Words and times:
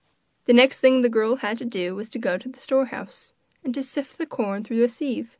The 0.45 0.53
next 0.53 0.79
thing 0.79 1.01
the 1.03 1.09
girl 1.09 1.35
had 1.35 1.59
to 1.59 1.63
do 1.65 1.93
was 1.93 2.09
to 2.09 2.17
go 2.17 2.35
to 2.35 2.49
the 2.49 2.57
storehouse, 2.57 3.33
and 3.63 3.71
to 3.75 3.83
sift 3.83 4.17
the 4.17 4.25
corn 4.25 4.63
through 4.63 4.81
a 4.81 4.89
sieve. 4.89 5.29